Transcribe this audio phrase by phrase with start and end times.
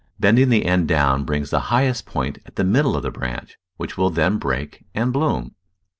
[0.19, 3.99] Bending the end down brings the highest point at the middle of the branch, which
[3.99, 5.53] will then break and bloom.